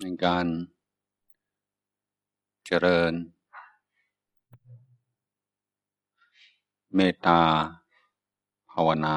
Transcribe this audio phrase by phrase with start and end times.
[0.00, 0.46] ในการ
[2.66, 3.12] เจริญ
[6.94, 7.40] เมตตา
[8.72, 9.16] ภาวนา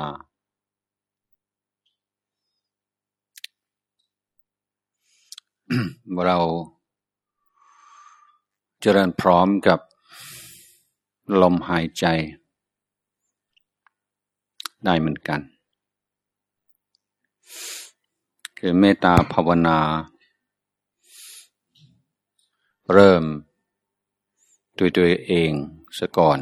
[6.25, 6.37] เรา
[8.81, 9.79] เจริญพร้อมกับ
[11.41, 12.05] ลมหายใจ
[14.85, 15.56] ได้เหมือนกัน
[18.57, 19.79] คือเมตตาภาวนา
[22.93, 23.23] เริ่ม
[24.77, 25.51] ด้วยตัวเอง
[25.99, 26.39] ซะก่อน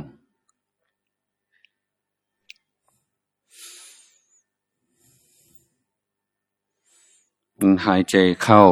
[7.86, 8.64] หายใจเข้า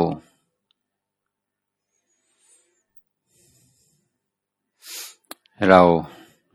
[5.55, 5.83] ให้เรา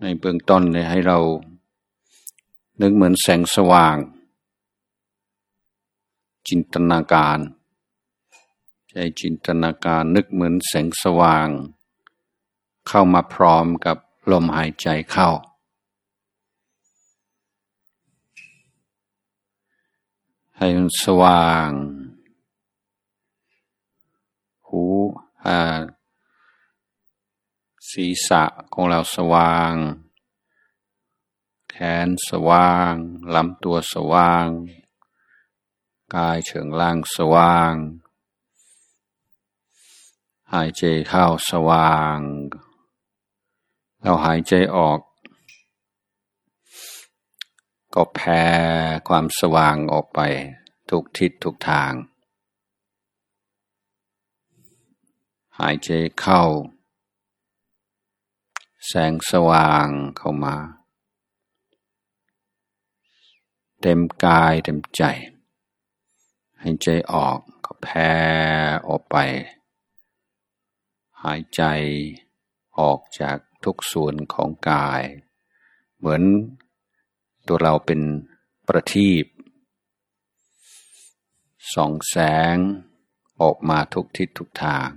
[0.03, 1.19] ในเบื้องต้นเนี่ยให้เรา
[2.81, 3.97] นึกเหมือนแสงสว่าง
[6.49, 7.39] จินตนาการ
[8.89, 11.49] ใจจินตนาการนึกเหมือนแสงสว่าง
[12.87, 13.97] เข้ามาพร้อมกับ
[14.31, 15.31] ลมหายใจเข้า
[20.57, 21.69] ให้มันสว่าง
[24.69, 24.83] หู
[25.45, 25.59] อ่า
[27.91, 29.73] ศีรษะของเราสว่าง
[31.71, 31.75] แข
[32.07, 32.93] นสว่าง
[33.35, 34.47] ลำตัวสว่าง
[36.17, 37.75] กายเฉิงล่างสว่าง
[40.53, 42.19] หายใจเข้าสว่าง
[44.01, 45.01] เราหายใจออก
[47.95, 48.45] ก็แผ่
[49.09, 50.21] ความสว่างออกไป
[50.89, 51.93] ทุกทิศทุกทาง
[55.59, 55.89] หายใจ
[56.21, 56.43] เข้า
[58.87, 60.57] แสงสว่างเข้ามา
[63.81, 65.03] เต็มกายเต็มใจ
[66.61, 68.11] ให้ใจออกก็แผ่
[68.89, 69.17] ออกไป
[71.23, 71.63] หายใจ
[72.79, 75.03] ออกจากทุกส่วนของกาย
[75.97, 76.23] เหมือน
[77.47, 78.01] ตัวเราเป็น
[78.69, 79.25] ประทีป
[81.75, 82.17] ส่องแส
[82.55, 82.57] ง
[83.41, 84.91] ออกมาทุกทิศทุกทาง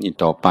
[0.00, 0.46] นี่ต่อไป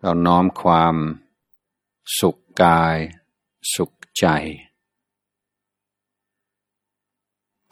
[0.00, 0.96] เราน้อมความ
[2.18, 2.96] สุขกาย
[3.74, 4.26] สุขใจ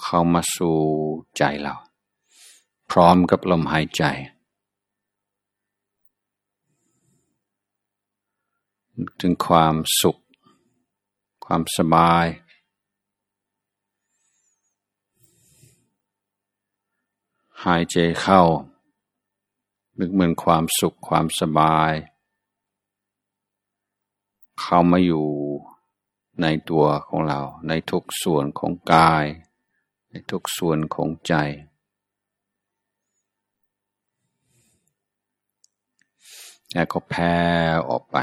[0.00, 0.78] เข้ามาสู่
[1.36, 1.74] ใจเรา
[2.90, 4.02] พร้อมกับลมหายใจ
[9.20, 10.16] ถึงความสุข
[11.44, 12.26] ความสบาย
[17.68, 18.42] หายใจเข้า
[19.98, 21.92] นึกเหมือนความสุขความสบาย
[24.60, 25.26] เข้ามาอยู่
[26.42, 29.26] ในตัวของเรา ในทุกส่วนของกาย
[30.10, 31.34] ในทุกส่วนของใจ
[36.72, 37.34] แล้วก็แผ่
[37.88, 38.16] ออกไป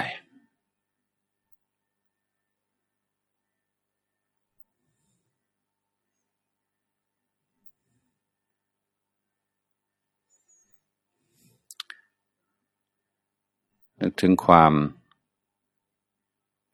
[14.03, 14.73] นึกถึงความ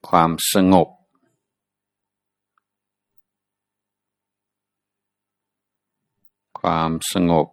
[0.09, 0.87] ความสงบ
[6.59, 7.47] ความสงบ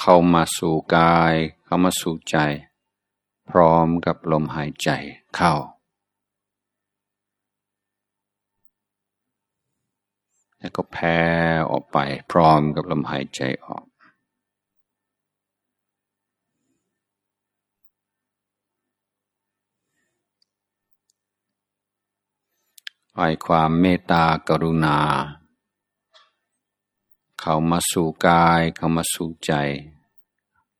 [0.00, 2.36] เข้ามาสู่กาย เข้ามาสู่ใจ
[3.50, 4.90] พร้อมกับลมหายใจ
[5.36, 5.54] เข้า
[10.58, 11.18] แล้วก็แผ่
[11.70, 11.98] ออกไป
[12.32, 13.84] พร้อมกับลมหายใจออก
[23.16, 24.98] ไอยความเมตตากรุณา
[27.40, 29.52] เข้ามาสู่กายเข้ามาสู่ใจ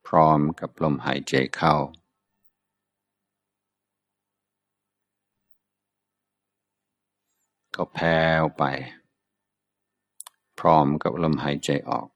[0.06, 1.74] พร้อมกับลมหายใจเข้า
[7.74, 8.62] ก็แผ่วไป
[10.58, 12.06] พร้อมกับลมหายใจออก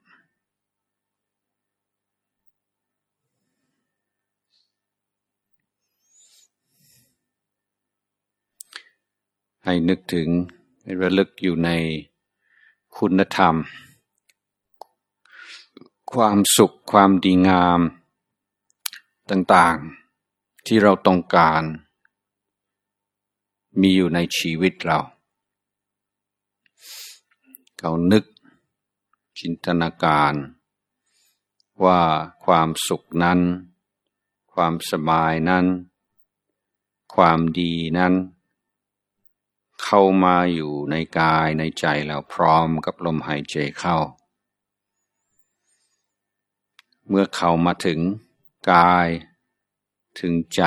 [9.69, 10.29] ให้นึกถึง
[10.83, 11.71] ให้ระลึกอยู่ใน
[12.97, 13.55] คุณธรรม
[16.13, 17.81] ความสุขความดีงาม
[19.31, 21.63] ต่างๆ ที่เราต้องการ
[23.81, 24.99] มีอยู่ในชีวิตเรา
[27.79, 28.25] เขานึก
[29.39, 30.35] จินตนาการ
[31.85, 32.01] ว่า
[32.45, 33.41] ความสุขนั้น
[34.53, 35.67] ความสบายนั้น
[37.15, 38.15] ความดีนั้น
[39.83, 43.97] เข้ามาอยู่ในกายในใจเราพร้อมกับลมหายใจเข้า
[47.09, 48.01] เมื่อเข้ามาถึง
[48.73, 49.09] กาย
[50.21, 50.63] ถึงใจ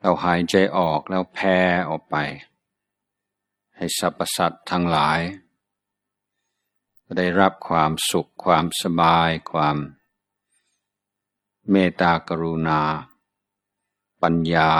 [0.00, 1.58] เราหายใจออกแล้วแผ่
[1.88, 2.16] ออกไป
[3.76, 5.20] ให้สรรพสัตว์ทั้งหลาย
[7.16, 9.76] ได้รับความสุขความสบายความ
[11.70, 12.80] เมตตากรุณา
[14.22, 14.72] ปัญญา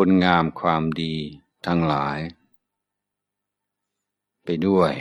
[0.00, 1.14] คุณงามความดี
[1.66, 2.18] ทั้งหลาย
[4.44, 4.92] ไปด้วย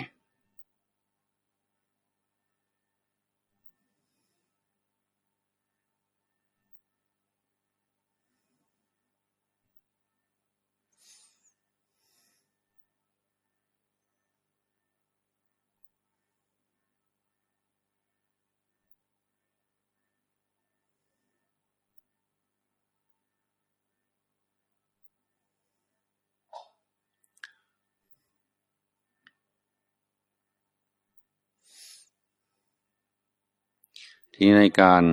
[34.37, 35.03] ที่ในการ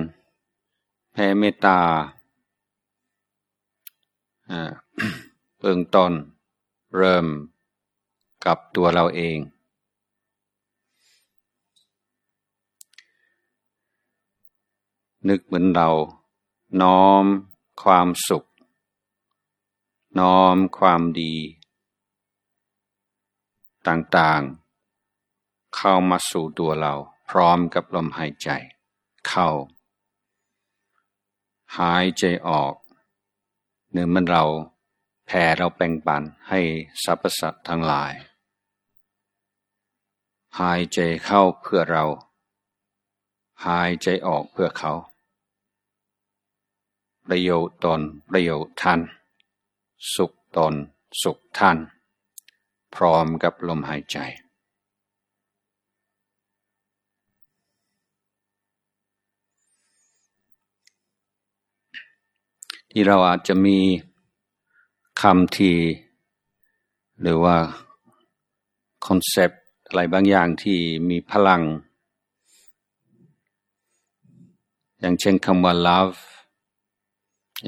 [1.11, 1.79] แผ่เมตตา
[5.57, 6.11] เบื้องต้น
[6.97, 7.25] เริ่ม
[8.45, 9.37] กับตัวเราเอง
[15.27, 15.89] นึกเหมือนเรา
[16.81, 17.25] น้อม
[17.83, 18.43] ความสุข
[20.19, 21.35] น้อมความดี
[23.87, 26.93] ต่างๆ เข้ามาสู่ตัวเรา
[27.29, 28.49] พร้อมกับลมหายใจ
[29.27, 29.49] เข้า
[31.77, 32.73] หายใจออก
[33.91, 34.43] เนื้อมันเรา
[35.25, 36.59] แผ่เราแบ่งปันให้
[37.03, 38.13] สรรพสัตว์ทั้งหลาย
[40.59, 42.05] หายใจเข้าเพื่อเรา
[43.65, 44.93] หายใจออกเพื่อเขา
[47.27, 48.99] ประโยชน์ตนประโยชน์ท่าน
[50.15, 50.73] สุขตน
[51.21, 51.77] สุขท่าน
[52.95, 54.17] พร้อมกับลมหายใจ
[62.95, 63.79] ที่เราอาจจะมี
[65.21, 65.77] คำที่
[67.21, 67.57] หรือว่า
[69.05, 70.79] คอนเซปต์อะไรบางอย่างที่
[71.09, 71.61] มีพลัง
[74.99, 76.19] อย่างเช่นคำว่า love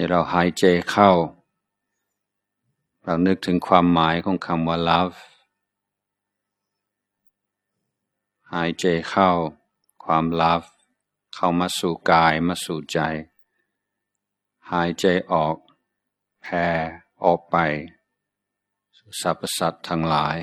[0.09, 1.11] เราหายใจเข้า
[3.03, 5.17] เรานึกถึงความหมายของคำว่า love
[8.53, 9.29] หายใจเข้า
[10.03, 10.67] ความ love
[11.35, 12.99] เข้ามาสู่กายมาสู่ใจ
[14.71, 15.55] หายใจออก
[16.41, 16.65] แผ่
[17.23, 17.55] ออกไป
[19.19, 20.37] สรรพสัตว์ทั้งหลาย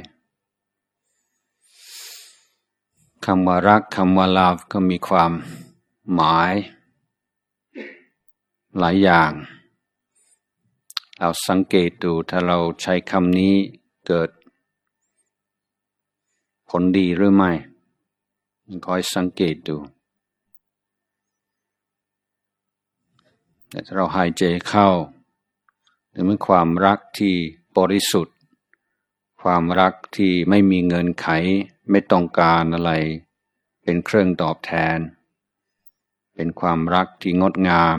[3.25, 5.33] คำว่ารักคำว่าลาบก็มีความ
[6.15, 6.55] หมาย
[8.79, 9.33] หลายอย่าง
[11.19, 13.55] เราสังเกตดูถ้าเราใช้คำนี้
[14.07, 14.31] เกิด
[16.69, 17.53] ผลดีหรือไม่
[18.87, 19.77] คอยสังเกตดู
[23.73, 24.89] ถ้าเราหายใจเข้า
[26.11, 27.35] หรือมันความรักที่
[27.77, 28.37] บริสุทธิ์
[29.43, 31.27] ความรักที่ไม่มีเงินไข
[31.91, 32.93] ไม่ต้องการอะไร
[33.83, 34.99] เป็นเครื่องตอบแทน
[36.35, 37.97] เป็นความรักที่งดงาม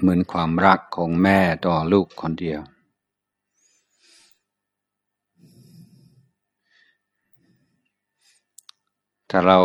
[0.00, 2.60] เหมือนความรักของแม่ต่อลูกคนเดียว
[9.30, 9.60] ถ้าเรา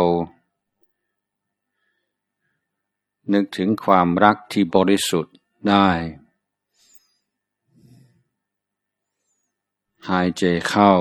[3.32, 5.34] นึกถึงความรักที่บริสุทธิ์
[5.68, 5.88] ได้
[10.08, 10.92] หายใจเข้า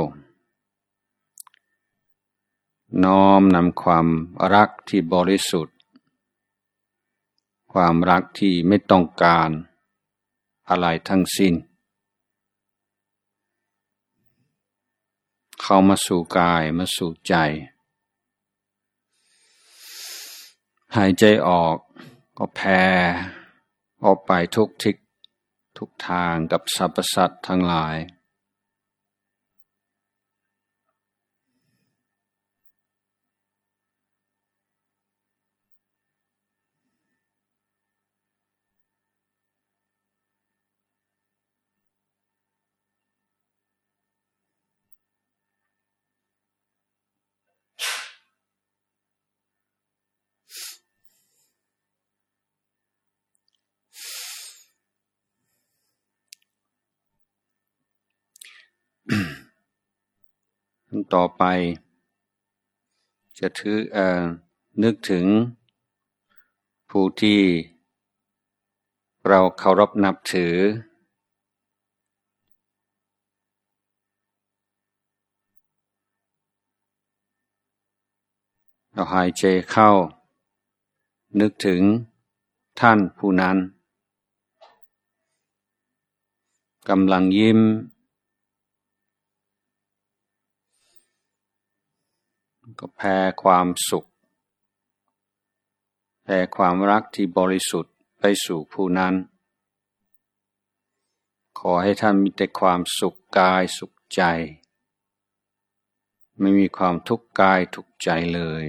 [3.03, 4.07] น้อมนำความ
[4.53, 5.75] รักที่บริสุทธิ์
[7.73, 9.49] ความรักที่ไม่ต้องการ
[10.69, 11.53] อะไรทั้งสิ้น
[15.61, 17.33] เข้ามาสู่กายมาสู่ใจ
[20.95, 21.77] หายใจออก
[22.37, 22.81] ก็แผ่
[24.05, 24.95] ออกไปทุกทิศ
[25.77, 27.95] ทุกทางกับสรรพสัตว์ทั้งหลาย
[61.13, 61.43] ต่อไป
[63.39, 63.97] จะถืออ
[64.83, 65.25] นึกถึง
[66.89, 67.41] ผู้ที่
[69.27, 70.55] เราเคารพนับถือ
[78.91, 79.89] เราหายใจเข้า
[81.39, 81.81] นึกถึง
[82.79, 83.57] ท่านผู้นั้น
[86.89, 87.59] กำลังยิ้ม
[92.79, 94.05] ก็แผ่ความสุข
[96.23, 99.13] แผ่ความรักที่บริสุทธิ์ไปสู่ผู้นั้น
[101.59, 104.21] ขอให้ท่านมีแต่ความสุขกายสุขใจ
[106.39, 108.65] ไม่มีความทุกข์กายทุกใจเลย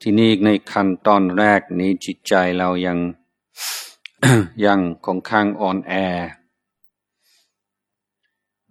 [0.00, 2.98] ที่นี่ในขั้นตอนแรกนี้จิตใจเรายัง
[4.64, 5.92] ยังคงข้างอ่อนแอ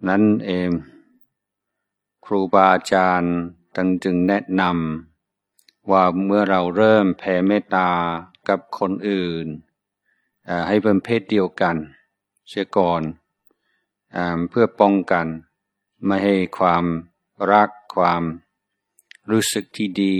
[0.08, 0.70] นั้นเอง
[2.24, 3.36] ครูบาอาจารย์
[3.76, 7.90] ตังจึงแนะนำว่าเมื่อเราเริ่มแผ่เมตตา
[8.48, 9.46] กับคนอื่น
[10.68, 11.76] ให้เป็นเพศเดียวกัน
[12.48, 13.02] เสียก่อน
[14.16, 15.26] อเพื่อป้องกัน
[16.06, 16.84] ไม่ให้ความ
[17.52, 18.22] รักความ
[19.30, 20.16] รู้สึกที่ดี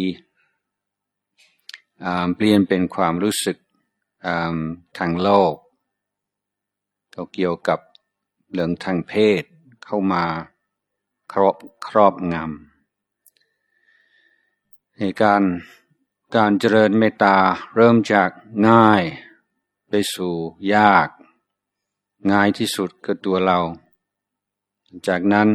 [2.37, 3.57] เปลี่ยนเป็นความรู้สึก
[4.99, 5.55] ทางโลก
[7.15, 7.81] ก็เกี่ยวกับ
[8.53, 9.43] เรื่องทางเพศ
[9.85, 10.25] เข้ามา
[11.33, 11.57] ครอบ
[11.89, 12.45] ครอบงำ
[14.99, 15.43] ในการ
[16.37, 17.37] การเจริญเมตตา
[17.75, 18.31] เริ่มจาก
[18.69, 19.03] ง่าย
[19.89, 20.35] ไปสู่
[20.75, 21.09] ยาก
[22.33, 23.61] ง่ายที่สุดก็ตัวเรา
[25.09, 25.49] จากนั้น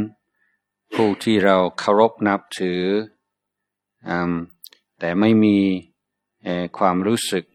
[0.94, 2.84] ผู้ที่เราเคารพนับถือ
[4.10, 4.12] อ
[5.00, 5.58] แต่ไม่มี
[6.78, 7.46] ความรู้สึก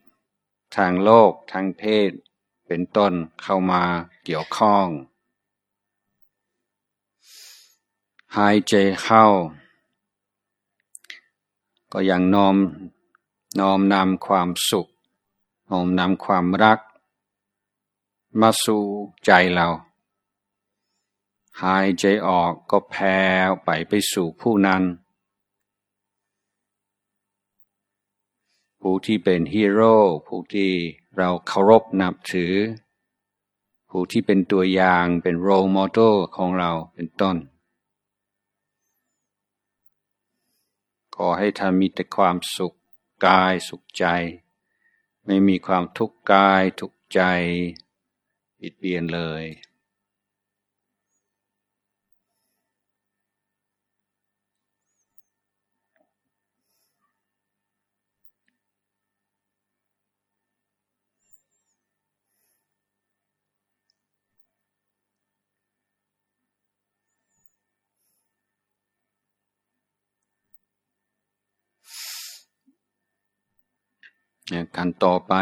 [0.76, 2.10] ทางโลกทางเพศ
[2.66, 3.82] เป็นต้นเข้ามา
[4.24, 4.86] เกี่ยวข้อง
[8.38, 9.24] หายใจเข้า
[11.92, 12.56] ก็ยังน้อม
[13.58, 14.86] น้อมนำความสุข
[15.70, 16.80] น้อมนำความรัก
[18.40, 18.84] มาสู่
[19.24, 19.66] ใจเรา
[21.62, 23.16] หายใจออกก็แผ่
[23.64, 24.82] ไปไปสู่ผู้นั้น
[28.80, 30.70] ผู้ที่เป็นฮีโร่ผู้ที่
[31.16, 32.54] เราเคารพนับถือ
[33.88, 35.98] ผู้ที่เป็นตัวอย่างเป็นโรโมโต
[36.36, 37.38] ของเราเป็นต้น
[41.14, 42.74] ขอให้ท่านมีแต่ความสุข
[43.26, 44.06] กายสุขใจ
[45.26, 47.20] ไม่มีความทุกข์กายทุกใจ
[48.60, 49.44] ปิดเปลี่ยนเลย
[74.76, 75.34] ขั้นต่อไป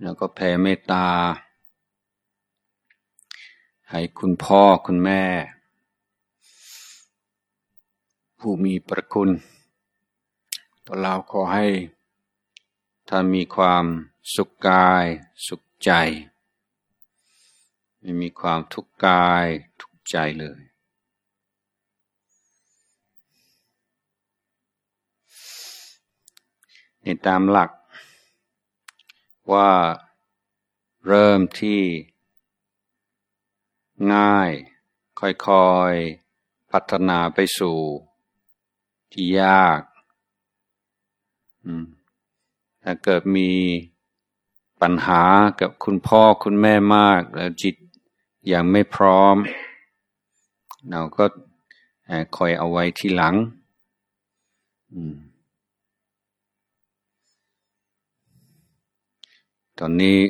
[0.00, 1.06] แล้วก็แผ่เมตตา
[3.90, 5.22] ให้คุณพ่อคุณแม่
[8.38, 9.30] ผู้มีประคุณ
[10.86, 11.66] ต่อเราขอให้
[13.08, 13.84] ท่านมีความ
[14.34, 15.04] สุขกาย
[15.46, 15.90] สุขใจ
[18.00, 19.44] ไม่มีความทุกข์กาย
[19.80, 20.60] ทุกใจเลย
[26.97, 27.70] ในตามหลัก
[29.52, 29.70] ว่า
[31.06, 31.82] เริ่มที่
[34.14, 34.50] ง่าย
[35.20, 37.78] ค่อยๆ พัฒนาไปสู่
[39.12, 39.80] ที่ยาก
[42.82, 43.50] ถ้าเกิดมี
[44.82, 45.22] ปัญหา
[45.60, 47.74] กับคุณพ่อคุณแม่มาก แล้วจิต
[48.52, 49.36] ยังไม่พร้อม
[50.90, 51.24] เราก็
[52.36, 53.34] คอยเอาไว้ที่หลัง
[54.92, 55.16] อืม
[59.82, 60.20] ตอนนี้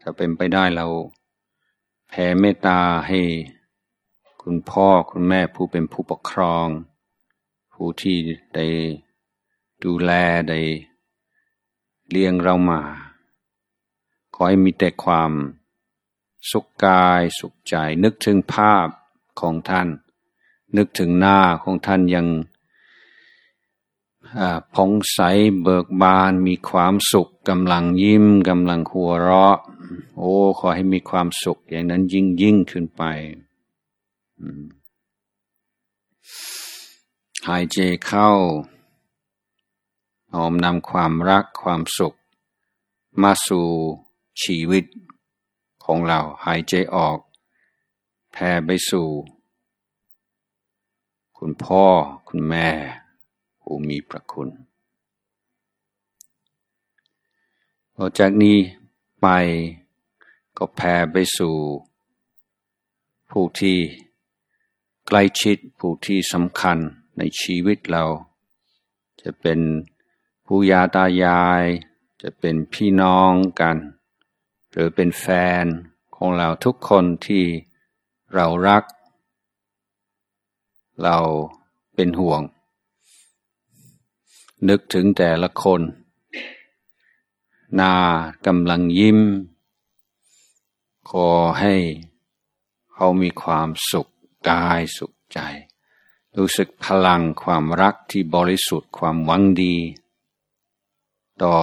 [0.00, 0.86] ถ้าเป็นไปได้เรา
[2.08, 3.20] แผ่เมตตาให้
[4.42, 6.66] คุณพ่อคุณแม่ผู้เป็นผู้ปกครอง
[7.74, 8.16] ผู้ที่
[8.54, 8.66] ได้
[9.84, 10.10] ดูแล
[10.50, 10.60] ได้
[12.10, 12.80] เลี้ยงเรามา
[14.34, 15.32] ขอให้มีแต่ความ
[16.50, 18.86] สุขกายสุขใจ นึกถึงภาพ
[19.40, 19.88] ของท่าน
[20.76, 22.26] นึกถึงหน้าของท่านยัง
[24.74, 25.18] ผ่องใส
[25.62, 29.56] เบิกบานมีความสุขกำลังยิ้มกำลังหัวเราะ
[30.16, 33.02] โอ้ขอให้มีความสุขอย่างนั้นยิ่งยิ่งขึ้นไป
[37.48, 38.30] หายใจเข้า
[40.34, 42.14] หอมนำความรักความสุข
[43.22, 43.68] มาสู่
[44.42, 44.84] ชีวิต
[45.84, 47.18] ของเราหายใจออก
[48.32, 49.08] แผ่ไปสู่
[51.38, 51.84] คุณพ่อ
[52.28, 52.68] คุณแม่
[53.72, 54.48] ผู้มีพระคุณ
[57.94, 58.58] พอจากนี้
[59.20, 59.26] ไป
[60.58, 61.56] ก็แผ่ไปสู่
[63.30, 63.78] ผู้ที่
[65.06, 66.78] ใกล้ชิดผู้ที่สำคัญ
[67.18, 68.04] ในชีวิตเรา
[69.22, 69.60] จะเป็น
[70.46, 71.64] ผู้ยาตายาย
[72.22, 73.76] จะเป็นพี่น้องกัน
[74.70, 75.26] หรือเป็นแฟ
[75.62, 75.64] น
[76.16, 77.44] ของเราทุกคนที่
[78.34, 78.84] เรารัก
[81.02, 81.16] เรา
[81.96, 82.42] เป็นห่วง
[84.68, 85.82] นึกถึงแต่ละคน
[87.80, 87.94] นา
[88.46, 89.18] กำลังยิ้ม
[91.10, 91.28] ขอ
[91.60, 91.74] ให้
[92.92, 94.10] เขามีความสุข
[94.48, 95.38] กายสุขใจ
[96.36, 99.76] รู้สึกพลังความรักที่บริสุทธิ์ความหวังดี
[101.42, 101.56] ต่อ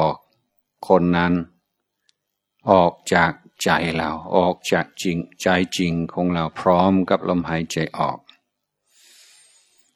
[0.88, 1.34] คนนั้น
[2.70, 3.32] ออกจาก
[3.64, 8.20] ใจเราออกจากจริงใจจริงของเราพร้อมกับลมหายใจออก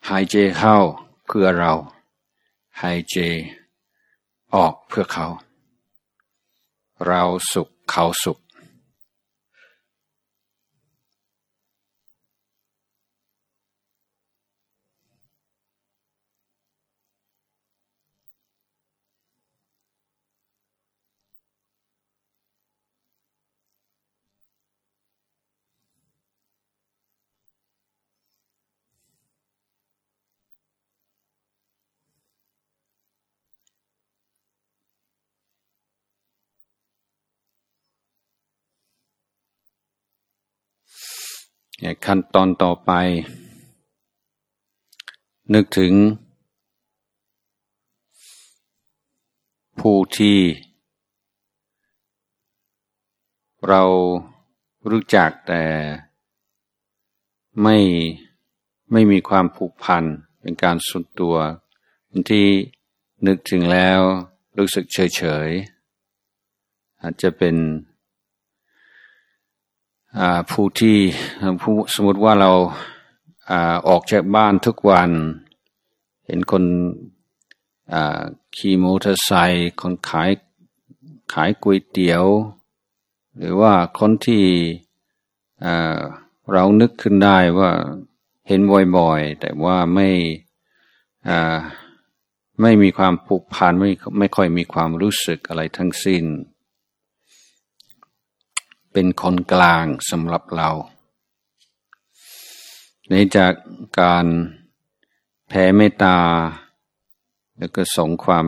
[0.10, 0.78] หายใจเข้า
[1.26, 1.74] เพื่อเรา
[2.80, 3.16] หายใจ
[4.56, 5.28] ออกเพื่อเขา
[7.06, 8.38] เราสุขเขาสุข
[42.06, 42.92] ขั้นตอนต่อไป
[45.54, 45.94] นึกถึง
[49.80, 50.40] ผู้ที่
[53.68, 53.84] เรา
[54.90, 55.64] รู้จักแต่
[57.64, 57.78] ไม่
[58.92, 60.04] ไม่มีความผูกพัน
[60.42, 61.36] เป็นการสุดตัว
[62.30, 62.48] ที่
[63.28, 64.00] นึกถึงแล้ว
[64.58, 65.50] รู้สึกเฉยเฉย
[67.02, 67.56] อาจจะเป็น
[70.52, 70.98] ผู้ที่
[71.62, 72.52] ผู้สมมติว่าเรา
[73.88, 75.10] ออกจากบ้านทุกวัน
[76.26, 76.64] เห็นคน
[78.56, 80.32] ขี่มอเตอร์ไซค์คนขาย
[81.34, 82.26] ขายก๋วยเตี๋ยว
[83.38, 84.44] หรือว่าคนที่
[86.52, 87.72] เรานึกขึ้นได้ว่า
[88.48, 88.60] เห็น
[88.98, 90.10] บ่อยๆ แต่ว่าไม่
[92.62, 96.24] ไม่มีความผูกพันไม่ไม่ค่อยมีความรู้สึกอะไรทั้งสิ้น
[98.92, 100.70] เป็นคนกลางสำหรับเรา
[103.10, 103.54] ในจาก
[104.00, 104.26] การ
[105.48, 106.18] แผ่เมตตา
[107.58, 108.46] แล้วก็ส่งความ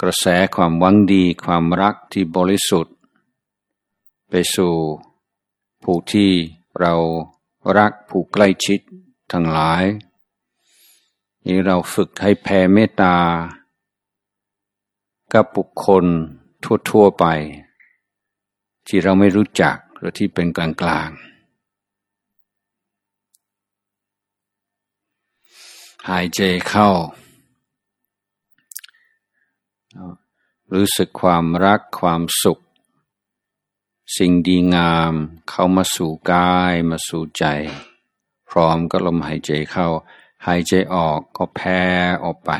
[0.00, 0.26] กระแส
[0.56, 2.94] ความหวังดีความรักที่บริสุทธิ์
[4.28, 4.74] ไปสู่
[5.82, 6.30] ผู้ที่
[6.80, 6.94] เรา
[7.78, 8.80] รักผู้ใกล้ชิด
[9.32, 9.84] ทั้งหลาย
[11.44, 13.16] นี่เราฝึกให้แผ่เมตตา
[15.32, 16.04] กับบุคคล
[16.90, 17.24] ทั่วๆไป
[18.88, 21.10] ที่เราไม่รู้จักหรือที่เป็นกลางกลาง
[26.08, 26.90] หายใจเข้า
[30.74, 32.58] รู้สึกความรักความสุข
[34.16, 35.14] สิ่งดีงาม
[35.50, 37.44] เข้ามาสู่กายมาสู่ใจ
[38.48, 39.88] พร้อมก็ลมหายใจเข้า
[40.46, 41.80] หายใจออกก็แผ่
[42.24, 42.50] ออกไป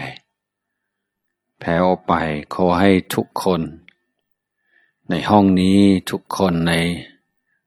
[1.59, 2.15] แผ่ออกไป
[2.55, 3.63] ขอให้ทุกคน
[5.11, 6.73] ในห้องนี้ทุกคนใน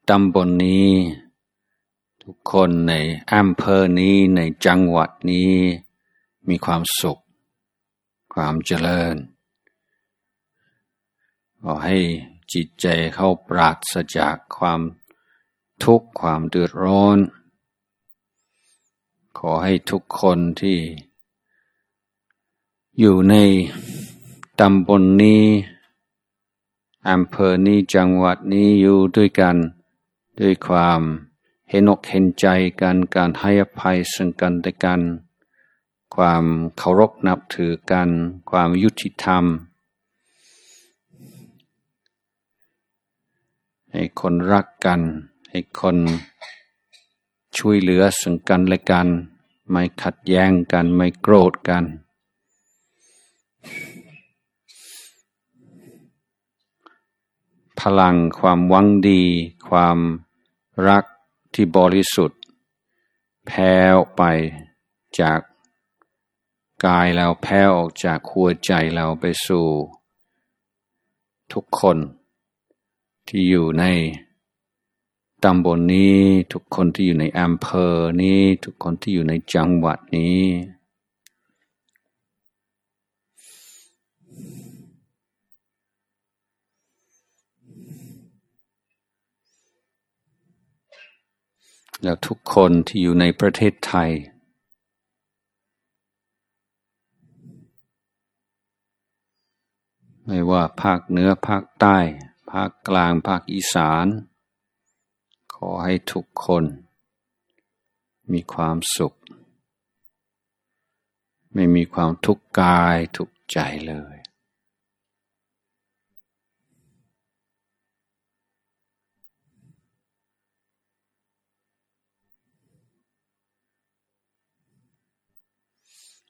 [0.10, 0.92] ตำบลนนี้
[2.24, 2.94] ทุกคนใน
[3.34, 5.54] อำเภอนี้ในจังหวัดนี้
[6.48, 7.20] มีความสุข
[8.34, 9.16] ความเจริญ
[11.62, 11.98] ขอให้
[12.54, 14.82] จิตใจเข้าปราศจากความ
[15.84, 17.18] ทุกข์ความเดือดร้อน
[19.38, 20.78] ขอให้ทุกคนที่
[23.00, 23.36] อยู่ใน
[24.60, 25.44] ตำบลนนี้
[27.10, 29.58] อำเภอนี้จังหวัดนี้อยู่ด้วยกัน
[30.40, 31.02] ด้วยความ
[31.70, 32.48] เห็นอกเห็นใจ
[32.82, 35.02] กันการให้อภัยซึ่งกันและกัน
[36.16, 36.46] ความ
[36.78, 38.10] เคารพนับถือกัน
[38.50, 39.46] ความยุติธรรม
[43.92, 45.02] ให้คนรักกัน
[45.50, 45.98] ให้คน
[47.58, 49.08] ช่วยเหลือซึ่งกันและกัน
[49.70, 51.84] ไม่ขัดแย้งกันไม่โกรธกัน
[57.86, 59.24] พลังความหวังดี
[59.68, 59.98] ความ
[60.88, 61.06] รัก
[61.54, 62.40] ที่บริสุทธิ์
[63.46, 63.74] แผ่
[64.16, 64.22] ไป
[65.20, 65.40] จาก
[66.86, 69.68] กายเราแผ่ออกจากหัวใจเราไปสู่
[71.54, 71.98] ทุกคน
[73.28, 73.86] ที่อยู่ใน
[75.44, 76.20] ตำบลนนี้
[76.54, 80.42] ทุกคนที่อยู่ในอำเภอนี้ ทุกคนที่อยู่ในจังหวัดนี้
[92.04, 94.12] แล้วทุกคนที่อยู่ในประเทศไทย
[100.26, 101.98] ไม่ว่าภาคเหนือภาคใต้
[102.52, 104.08] ภาคกลางภาคอีสาน
[105.56, 106.64] ขอให้ทุกคน
[108.32, 109.14] มีความสุข
[111.54, 114.21] ไม่มีความทุกข์กายทุกใจเลย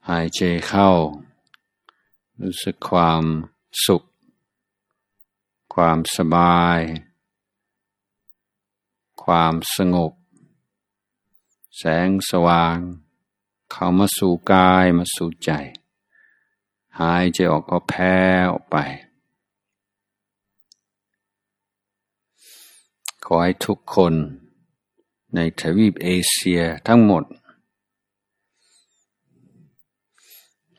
[0.10, 0.90] หายใจเข้า
[2.42, 3.24] รู้สึกความ
[3.86, 4.04] สุข
[5.74, 6.80] ความสบาย
[9.24, 10.14] ความสงบ
[11.78, 12.78] แสงสว่าง
[13.72, 15.52] เข้ามาสู่กายมาสู่ใจ
[17.00, 18.16] หายใจออกก็แพ้
[18.52, 18.78] ออกไป
[23.24, 24.14] ขอให้ทุกคน
[25.36, 27.24] ในทวีปเอเชียทั้งหมด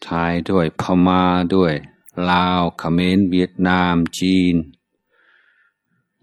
[0.05, 1.75] ไทยด้วยพม่าด้วย
[2.31, 4.55] ลาวเขมรเวียดนาม จีน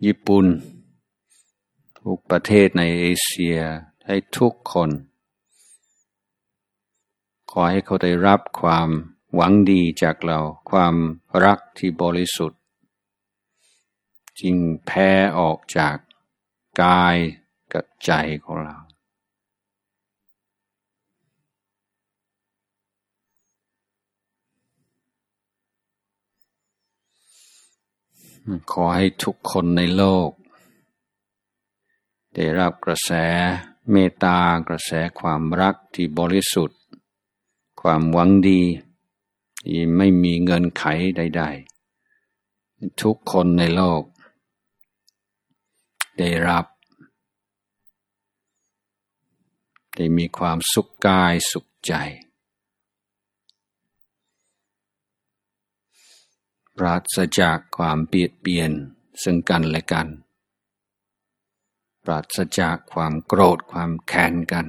[0.06, 0.46] ญี่ปุ่น
[2.00, 3.58] ทุกประเทศในเอเชีย
[4.06, 4.90] ให้ทุกคน
[7.50, 8.90] ขอให้เขาได้รับความ
[9.36, 10.40] หวังดีจากเรา
[10.70, 10.96] ความ
[11.46, 12.60] รักที่บริสุทธิ์
[14.40, 15.98] จึงแพ้ออกจาก
[16.82, 17.18] กาย
[17.74, 18.12] กับใจ
[18.44, 18.79] ของเรา
[28.72, 30.30] ขอให้ทุกคนในโลก
[32.34, 33.12] ได้รับกระแส
[33.92, 36.80] เมตตากระแสความรักที่บริสุทธิ์
[37.82, 38.62] ความหวังดี
[39.66, 40.84] ที่ไม่มีเงินไข
[41.18, 41.44] ใด
[42.22, 44.04] ๆ ทุกคนในโลก
[46.20, 46.66] ได้รับ
[49.96, 51.94] ได้มีความสุขกายสุขใจ
[56.84, 58.72] ปราศจากความเบียดเบียน
[59.24, 60.08] ซึ่งกันและกัน
[62.04, 64.66] ปราศจากความโกรธความแค้นกัน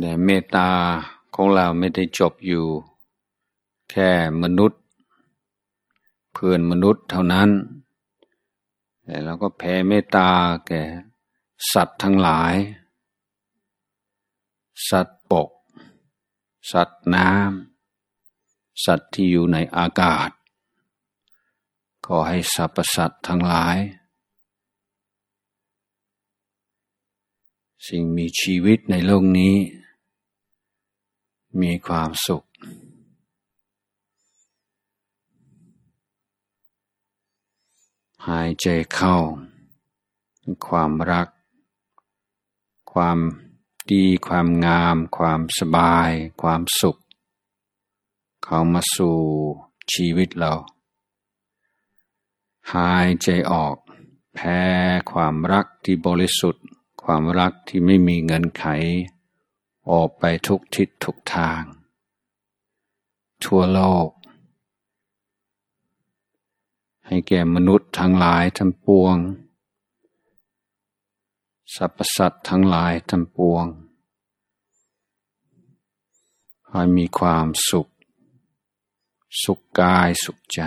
[0.00, 0.70] แต่เมตตา
[1.34, 2.64] ของเราไม่ได้จบอยู่
[3.90, 4.10] แค่
[4.42, 4.80] มนุษย์
[6.32, 7.50] เพื่อนมนุษย์เท่านั้น
[9.04, 10.30] แต่เราก็แผ่เมตตา
[10.66, 10.82] แก่
[11.72, 12.54] สัตว์ทั้งหลาย
[14.90, 15.50] สัตว์ปก
[16.72, 20.30] สัตว์น้ำสัตว์ที่อยู่ในอากาศ
[22.06, 23.76] ขอให้สรรพสัตว์ทั้งหลาย
[27.88, 29.56] สิ่งมีชีวิตในโลกนี้
[31.60, 32.44] มีความสุข
[38.30, 39.16] หายใจเข้า
[40.66, 41.28] ความรัก
[42.92, 43.18] ความ
[43.90, 46.10] ดีความงาม ความสบาย
[46.42, 46.96] ความสุข
[48.44, 49.18] เข้ามาสู่
[49.92, 50.52] ชีวิตเรา
[52.74, 53.76] หายใจออก
[54.34, 54.60] แพ้
[55.12, 56.64] ความรักที่บริสุทธิ์
[57.02, 58.64] ความรักที่ไม่มีเงินไข
[59.90, 61.62] ออกไปทุกทิศทุกทาง
[63.44, 64.08] ทั่วโลก
[67.06, 69.16] ให้แก่มนุษย์ทั้งหลายทั้งปวง
[71.74, 73.66] สรรพสัตว์ทั้งหลายทั้งปวง
[76.68, 77.88] ให้มีความสุข
[79.42, 80.60] สุขกายสุขใจ